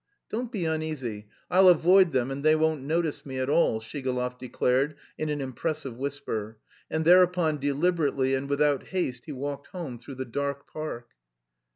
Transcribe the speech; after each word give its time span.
"Don't 0.31 0.51
be 0.51 0.65
uneasy, 0.65 1.27
I'll 1.51 1.67
avoid 1.67 2.11
them 2.11 2.31
and 2.31 2.43
they 2.43 2.55
won't 2.55 2.81
notice 2.81 3.23
me 3.23 3.37
at 3.37 3.51
all," 3.51 3.79
Shigalov 3.79 4.39
declared 4.39 4.95
in 5.15 5.29
an 5.29 5.41
impressive 5.41 5.95
whisper; 5.95 6.57
and 6.89 7.05
thereupon 7.05 7.59
deliberately 7.59 8.33
and 8.33 8.49
without 8.49 8.85
haste 8.87 9.25
he 9.25 9.31
walked 9.31 9.67
home 9.67 9.99
through 9.99 10.15
the 10.15 10.25
dark 10.25 10.65
park. 10.67 11.11